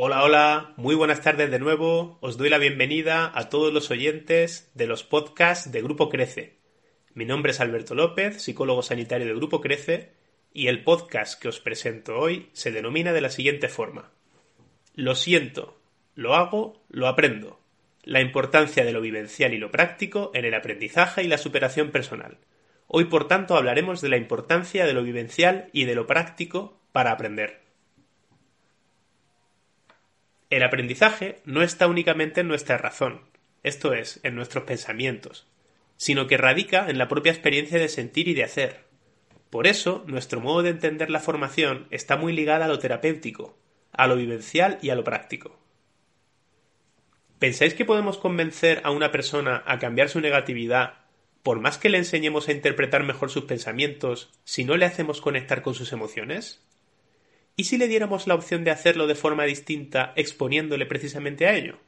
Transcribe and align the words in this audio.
Hola, 0.00 0.22
hola, 0.22 0.74
muy 0.76 0.94
buenas 0.94 1.22
tardes 1.22 1.50
de 1.50 1.58
nuevo. 1.58 2.18
Os 2.20 2.36
doy 2.36 2.50
la 2.50 2.58
bienvenida 2.58 3.32
a 3.34 3.48
todos 3.48 3.72
los 3.72 3.90
oyentes 3.90 4.70
de 4.74 4.86
los 4.86 5.02
podcasts 5.02 5.72
de 5.72 5.82
Grupo 5.82 6.08
Crece. 6.08 6.54
Mi 7.14 7.24
nombre 7.24 7.50
es 7.50 7.58
Alberto 7.58 7.96
López, 7.96 8.40
psicólogo 8.40 8.82
sanitario 8.82 9.26
de 9.26 9.34
Grupo 9.34 9.60
Crece, 9.60 10.12
y 10.52 10.68
el 10.68 10.84
podcast 10.84 11.42
que 11.42 11.48
os 11.48 11.58
presento 11.58 12.16
hoy 12.16 12.48
se 12.52 12.70
denomina 12.70 13.12
de 13.12 13.22
la 13.22 13.28
siguiente 13.28 13.68
forma. 13.68 14.12
Lo 14.94 15.16
siento, 15.16 15.76
lo 16.14 16.36
hago, 16.36 16.80
lo 16.88 17.08
aprendo. 17.08 17.58
La 18.04 18.20
importancia 18.20 18.84
de 18.84 18.92
lo 18.92 19.00
vivencial 19.00 19.52
y 19.52 19.58
lo 19.58 19.72
práctico 19.72 20.30
en 20.32 20.44
el 20.44 20.54
aprendizaje 20.54 21.24
y 21.24 21.26
la 21.26 21.38
superación 21.38 21.90
personal. 21.90 22.38
Hoy, 22.86 23.06
por 23.06 23.26
tanto, 23.26 23.56
hablaremos 23.56 24.00
de 24.00 24.10
la 24.10 24.16
importancia 24.16 24.86
de 24.86 24.92
lo 24.92 25.02
vivencial 25.02 25.70
y 25.72 25.86
de 25.86 25.96
lo 25.96 26.06
práctico 26.06 26.78
para 26.92 27.10
aprender. 27.10 27.67
El 30.58 30.64
aprendizaje 30.64 31.38
no 31.44 31.62
está 31.62 31.86
únicamente 31.86 32.40
en 32.40 32.48
nuestra 32.48 32.78
razón, 32.78 33.20
esto 33.62 33.94
es, 33.94 34.18
en 34.24 34.34
nuestros 34.34 34.64
pensamientos, 34.64 35.46
sino 35.96 36.26
que 36.26 36.36
radica 36.36 36.90
en 36.90 36.98
la 36.98 37.06
propia 37.06 37.30
experiencia 37.30 37.78
de 37.78 37.88
sentir 37.88 38.26
y 38.26 38.34
de 38.34 38.42
hacer. 38.42 38.80
Por 39.50 39.68
eso, 39.68 40.02
nuestro 40.08 40.40
modo 40.40 40.64
de 40.64 40.70
entender 40.70 41.10
la 41.10 41.20
formación 41.20 41.86
está 41.92 42.16
muy 42.16 42.32
ligada 42.32 42.64
a 42.64 42.68
lo 42.68 42.80
terapéutico, 42.80 43.56
a 43.92 44.08
lo 44.08 44.16
vivencial 44.16 44.80
y 44.82 44.90
a 44.90 44.96
lo 44.96 45.04
práctico. 45.04 45.56
¿Pensáis 47.38 47.74
que 47.74 47.84
podemos 47.84 48.18
convencer 48.18 48.80
a 48.82 48.90
una 48.90 49.12
persona 49.12 49.62
a 49.64 49.78
cambiar 49.78 50.08
su 50.08 50.20
negatividad 50.20 50.94
por 51.44 51.60
más 51.60 51.78
que 51.78 51.88
le 51.88 51.98
enseñemos 51.98 52.48
a 52.48 52.52
interpretar 52.52 53.04
mejor 53.04 53.30
sus 53.30 53.44
pensamientos 53.44 54.32
si 54.42 54.64
no 54.64 54.76
le 54.76 54.86
hacemos 54.86 55.20
conectar 55.20 55.62
con 55.62 55.74
sus 55.74 55.92
emociones? 55.92 56.64
¿Y 57.60 57.64
si 57.64 57.76
le 57.76 57.88
diéramos 57.88 58.28
la 58.28 58.36
opción 58.36 58.62
de 58.62 58.70
hacerlo 58.70 59.08
de 59.08 59.16
forma 59.16 59.42
distinta 59.42 60.12
exponiéndole 60.14 60.86
precisamente 60.86 61.48
a 61.48 61.56
ello? 61.56 61.80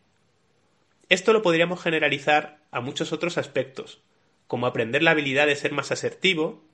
Esto 1.08 1.32
lo 1.32 1.42
podríamos 1.42 1.80
generalizar 1.80 2.58
a 2.72 2.80
muchos 2.80 3.12
otros 3.12 3.38
aspectos, 3.38 4.02
como 4.48 4.66
aprender 4.66 5.04
la 5.04 5.12
habilidad 5.12 5.46
de 5.46 5.54
ser 5.54 5.70
más 5.70 5.92
asertivo, 5.92 6.64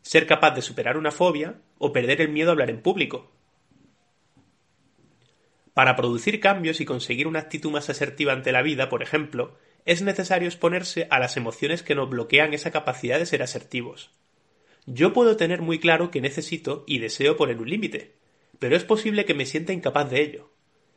ser 0.00 0.26
capaz 0.26 0.52
de 0.52 0.62
superar 0.62 0.96
una 0.96 1.10
fobia 1.10 1.60
o 1.76 1.92
perder 1.92 2.22
el 2.22 2.30
miedo 2.30 2.48
a 2.48 2.52
hablar 2.52 2.70
en 2.70 2.80
público. 2.80 3.30
Para 5.74 5.94
producir 5.94 6.40
cambios 6.40 6.80
y 6.80 6.86
conseguir 6.86 7.26
una 7.26 7.40
actitud 7.40 7.70
más 7.70 7.90
asertiva 7.90 8.32
ante 8.32 8.52
la 8.52 8.62
vida, 8.62 8.88
por 8.88 9.02
ejemplo, 9.02 9.58
es 9.84 10.00
necesario 10.00 10.48
exponerse 10.48 11.08
a 11.10 11.18
las 11.18 11.36
emociones 11.36 11.82
que 11.82 11.94
nos 11.94 12.08
bloquean 12.08 12.54
esa 12.54 12.70
capacidad 12.70 13.18
de 13.18 13.26
ser 13.26 13.42
asertivos. 13.42 14.12
Yo 14.86 15.12
puedo 15.12 15.36
tener 15.36 15.60
muy 15.60 15.78
claro 15.78 16.10
que 16.10 16.22
necesito 16.22 16.84
y 16.86 17.00
deseo 17.00 17.36
poner 17.36 17.58
un 17.58 17.68
límite, 17.68 18.14
pero 18.58 18.76
es 18.76 18.84
posible 18.84 19.24
que 19.24 19.34
me 19.34 19.46
sienta 19.46 19.72
incapaz 19.72 20.10
de 20.10 20.22
ello. 20.22 20.50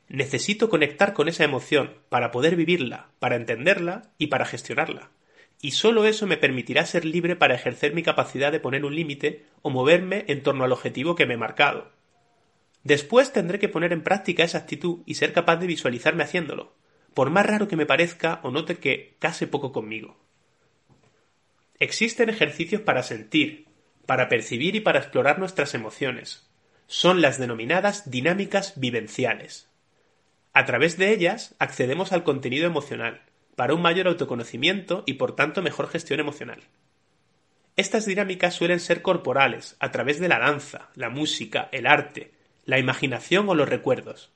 Necesito 0.08 0.70
conectar 0.70 1.14
con 1.14 1.28
esa 1.28 1.44
emoción 1.44 1.96
para 2.10 2.32
poder 2.32 2.56
vivirla, 2.56 3.12
para 3.20 3.36
entenderla 3.36 4.12
y 4.18 4.28
para 4.28 4.46
gestionarla. 4.46 5.12
Y 5.62 5.72
solo 5.72 6.06
eso 6.06 6.26
me 6.26 6.38
permitirá 6.38 6.86
ser 6.86 7.06
libre 7.06 7.36
para 7.36 7.56
ejercer 7.56 7.94
mi 7.94 8.02
capacidad 8.02 8.52
de 8.52 8.60
poner 8.60 8.86
un 8.86 8.96
límite 8.96 9.46
o 9.62 9.70
moverme 9.70 10.26
en 10.28 10.42
torno 10.42 10.64
al 10.64 10.72
objetivo 10.72 11.16
que 11.16 11.26
me 11.26 11.36
he 11.36 11.38
marcado. 11.38 11.92
Después 12.84 13.34
tendré 13.34 13.60
que 13.60 13.70
poner 13.70 13.92
en 13.92 14.04
práctica 14.04 14.44
esa 14.44 14.60
actitud 14.60 15.02
y 15.06 15.16
ser 15.16 15.34
capaz 15.34 15.58
de 15.58 15.68
visualizarme 15.68 16.24
haciéndolo, 16.24 16.74
por 17.14 17.30
más 17.30 17.46
raro 17.46 17.68
que 17.68 17.76
me 17.76 17.86
parezca 17.86 18.40
o 18.44 18.52
note 18.52 18.78
que 18.78 19.16
case 19.20 19.48
poco 19.48 19.72
conmigo. 19.72 20.18
Existen 21.78 22.30
ejercicios 22.30 22.82
para 22.82 23.04
sentir, 23.04 23.68
para 24.06 24.30
percibir 24.30 24.76
y 24.76 24.80
para 24.80 25.00
explorar 25.00 25.40
nuestras 25.40 25.74
emociones, 25.74 26.49
son 26.92 27.22
las 27.22 27.38
denominadas 27.38 28.10
dinámicas 28.10 28.74
vivenciales. 28.76 29.70
A 30.54 30.66
través 30.66 30.98
de 30.98 31.14
ellas 31.14 31.54
accedemos 31.60 32.12
al 32.12 32.24
contenido 32.24 32.66
emocional, 32.66 33.22
para 33.56 33.76
un 33.76 33.84
mayor 33.84 34.08
autoconocimiento 34.08 35.04
y 35.06 35.14
por 35.14 35.36
tanto 35.36 35.62
mejor 35.62 35.88
gestión 35.88 36.20
emocional. 36.20 36.62
Estas 37.76 38.08
dinámicas 38.08 38.56
suelen 38.56 38.80
ser 38.80 39.04
corporales, 39.04 39.78
a 39.80 39.92
través 39.92 40.20
de 40.20 40.30
la 40.30 40.40
danza, 40.40 40.90
la 40.96 41.12
música, 41.12 41.70
el 41.72 41.86
arte, 41.86 42.32
la 42.66 42.80
imaginación 42.80 43.48
o 43.50 43.54
los 43.54 43.70
recuerdos. 43.70 44.32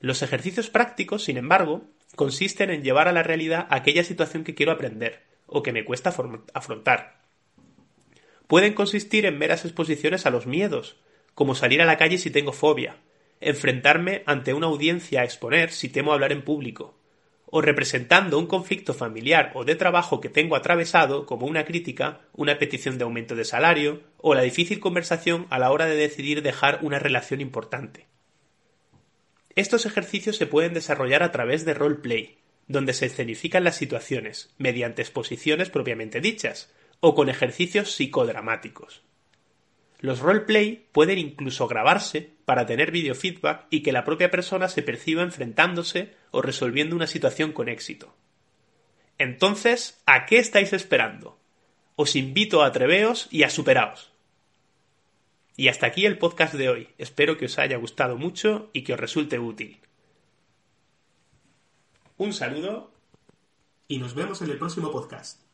Los 0.00 0.22
ejercicios 0.22 0.70
prácticos, 0.70 1.22
sin 1.22 1.36
embargo, 1.36 1.84
consisten 2.16 2.70
en 2.70 2.82
llevar 2.82 3.06
a 3.06 3.12
la 3.12 3.22
realidad 3.22 3.68
aquella 3.70 4.02
situación 4.02 4.42
que 4.42 4.56
quiero 4.56 4.72
aprender 4.72 5.22
o 5.46 5.62
que 5.62 5.72
me 5.72 5.84
cuesta 5.84 6.12
afrontar. 6.52 7.20
Pueden 8.48 8.74
consistir 8.74 9.24
en 9.24 9.38
meras 9.38 9.64
exposiciones 9.64 10.26
a 10.26 10.30
los 10.30 10.46
miedos, 10.46 10.96
como 11.34 11.54
salir 11.54 11.82
a 11.82 11.86
la 11.86 11.96
calle 11.96 12.18
si 12.18 12.30
tengo 12.30 12.52
fobia, 12.52 12.96
enfrentarme 13.40 14.22
ante 14.26 14.54
una 14.54 14.66
audiencia 14.66 15.20
a 15.20 15.24
exponer 15.24 15.70
si 15.70 15.88
temo 15.88 16.12
hablar 16.12 16.32
en 16.32 16.42
público, 16.42 16.98
o 17.46 17.60
representando 17.60 18.38
un 18.38 18.46
conflicto 18.46 18.94
familiar 18.94 19.52
o 19.54 19.64
de 19.64 19.74
trabajo 19.74 20.20
que 20.20 20.30
tengo 20.30 20.56
atravesado 20.56 21.26
como 21.26 21.46
una 21.46 21.64
crítica, 21.64 22.22
una 22.32 22.58
petición 22.58 22.96
de 22.96 23.04
aumento 23.04 23.34
de 23.34 23.44
salario 23.44 24.00
o 24.16 24.34
la 24.34 24.40
difícil 24.40 24.80
conversación 24.80 25.46
a 25.50 25.58
la 25.58 25.70
hora 25.70 25.84
de 25.84 25.96
decidir 25.96 26.42
dejar 26.42 26.78
una 26.82 26.98
relación 26.98 27.42
importante. 27.42 28.06
Estos 29.54 29.84
ejercicios 29.84 30.36
se 30.36 30.46
pueden 30.46 30.72
desarrollar 30.72 31.22
a 31.22 31.30
través 31.30 31.66
de 31.66 31.74
roleplay, 31.74 32.38
donde 32.68 32.94
se 32.94 33.04
escenifican 33.04 33.64
las 33.64 33.76
situaciones, 33.76 34.54
mediante 34.56 35.02
exposiciones 35.02 35.68
propiamente 35.68 36.22
dichas, 36.22 36.72
o 37.00 37.14
con 37.14 37.28
ejercicios 37.28 37.94
psicodramáticos. 37.94 39.02
Los 40.02 40.18
roleplay 40.18 40.88
pueden 40.90 41.16
incluso 41.18 41.68
grabarse 41.68 42.32
para 42.44 42.66
tener 42.66 42.90
videofeedback 42.90 43.68
y 43.70 43.84
que 43.84 43.92
la 43.92 44.04
propia 44.04 44.32
persona 44.32 44.68
se 44.68 44.82
perciba 44.82 45.22
enfrentándose 45.22 46.12
o 46.32 46.42
resolviendo 46.42 46.96
una 46.96 47.06
situación 47.06 47.52
con 47.52 47.68
éxito. 47.68 48.12
Entonces, 49.18 50.02
¿a 50.04 50.26
qué 50.26 50.38
estáis 50.38 50.72
esperando? 50.72 51.38
Os 51.94 52.16
invito 52.16 52.62
a 52.62 52.66
atreveos 52.66 53.28
y 53.30 53.44
a 53.44 53.50
superaos. 53.50 54.10
Y 55.56 55.68
hasta 55.68 55.86
aquí 55.86 56.04
el 56.04 56.18
podcast 56.18 56.54
de 56.54 56.68
hoy. 56.68 56.88
Espero 56.98 57.38
que 57.38 57.44
os 57.44 57.60
haya 57.60 57.76
gustado 57.76 58.16
mucho 58.16 58.70
y 58.72 58.82
que 58.82 58.94
os 58.94 59.00
resulte 59.00 59.38
útil. 59.38 59.78
Un 62.16 62.32
saludo 62.32 62.90
y 63.86 63.98
nos 63.98 64.14
vemos 64.14 64.42
en 64.42 64.50
el 64.50 64.58
próximo 64.58 64.90
podcast. 64.90 65.51